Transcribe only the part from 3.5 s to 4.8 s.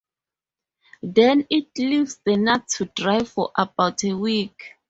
about a week.